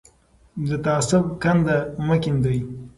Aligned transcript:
د 0.67 0.69
تعصب 0.85 1.23
کنده 1.41 1.77
مه 2.07 2.15
کیندئ. 2.23 2.59